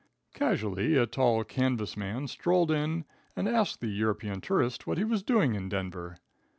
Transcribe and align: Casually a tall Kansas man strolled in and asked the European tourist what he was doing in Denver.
Casually 0.33 0.95
a 0.97 1.05
tall 1.05 1.43
Kansas 1.43 1.95
man 1.95 2.27
strolled 2.27 2.71
in 2.71 3.05
and 3.35 3.47
asked 3.47 3.81
the 3.81 3.87
European 3.91 4.41
tourist 4.41 4.87
what 4.87 4.97
he 4.97 5.03
was 5.03 5.21
doing 5.21 5.53
in 5.53 5.69
Denver. 5.69 6.17